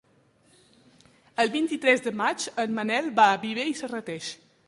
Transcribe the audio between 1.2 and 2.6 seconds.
El vint-i-tres de maig